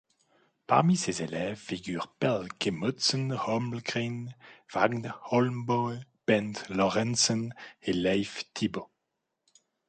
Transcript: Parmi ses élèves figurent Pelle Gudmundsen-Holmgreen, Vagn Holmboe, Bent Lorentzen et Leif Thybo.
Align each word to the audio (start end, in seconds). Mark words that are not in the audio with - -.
Parmi 0.65 0.97
ses 0.97 1.21
élèves 1.21 1.59
figurent 1.59 2.07
Pelle 2.17 2.47
Gudmundsen-Holmgreen, 2.59 4.33
Vagn 4.73 5.13
Holmboe, 5.29 5.99
Bent 6.25 6.53
Lorentzen 6.71 7.53
et 7.83 7.93
Leif 7.93 8.51
Thybo. 8.55 8.89